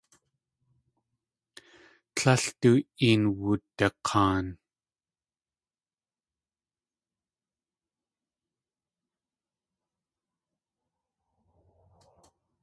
Tlél 2.15 2.43
du 2.61 2.71
een 3.07 3.21
wudak̲aan. 3.39 4.45